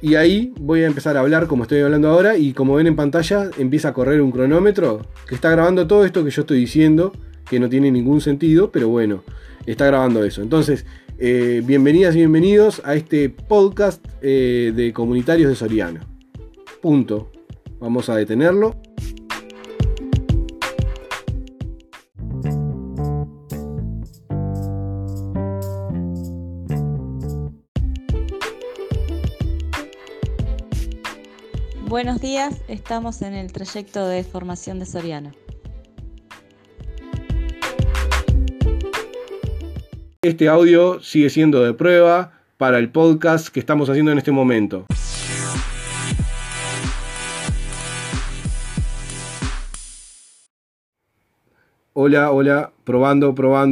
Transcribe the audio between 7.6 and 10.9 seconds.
no tiene ningún sentido, pero bueno, está grabando eso. Entonces,